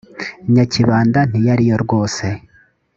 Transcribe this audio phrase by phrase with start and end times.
[0.53, 2.25] nyakibanda ntiyari yo rwose